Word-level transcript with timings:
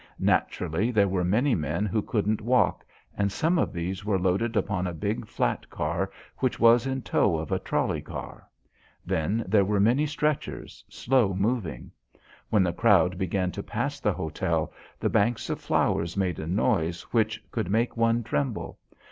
Naturally 0.17 0.89
there 0.89 1.07
were 1.07 1.23
many 1.23 1.53
men 1.53 1.85
who 1.85 2.01
couldn't 2.01 2.41
walk, 2.41 2.83
and 3.15 3.31
some 3.31 3.59
of 3.59 3.71
these 3.71 4.03
were 4.03 4.17
loaded 4.17 4.55
upon 4.57 4.87
a 4.87 4.95
big 4.95 5.27
flat 5.27 5.69
car 5.69 6.09
which 6.37 6.59
was 6.59 6.87
in 6.87 7.03
tow 7.03 7.37
of 7.37 7.51
a 7.51 7.59
trolley 7.59 8.01
car. 8.01 8.47
Then 9.05 9.45
there 9.47 9.63
were 9.63 9.79
many 9.79 10.07
stretchers, 10.07 10.83
slow 10.89 11.35
moving. 11.35 11.91
When 12.49 12.63
that 12.63 12.77
crowd 12.77 13.19
began 13.19 13.51
to 13.51 13.61
pass 13.61 13.99
the 13.99 14.13
hotel 14.13 14.73
the 14.99 15.07
banks 15.07 15.51
of 15.51 15.59
flowers 15.59 16.17
made 16.17 16.39
a 16.39 16.47
noise 16.47 17.03
which 17.13 17.39
could 17.51 17.69
make 17.69 17.95
one 17.95 18.23
tremble. 18.23 18.79